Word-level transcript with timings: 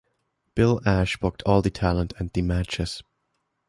Bill 0.55 0.81
Ash 0.83 1.15
booked 1.17 1.43
all 1.43 1.61
the 1.61 1.69
talent 1.69 2.11
and 2.17 2.31
the 2.33 2.41
matches. 2.41 3.03